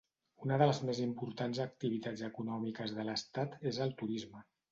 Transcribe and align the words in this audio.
Una 0.43 0.55
de 0.61 0.67
les 0.69 0.77
més 0.89 1.01
importants 1.03 1.59
activitats 1.65 2.25
econòmiques 2.29 2.97
de 3.01 3.07
l'estat 3.11 3.55
és 3.73 3.81
el 3.87 3.97
turisme. 4.03 4.45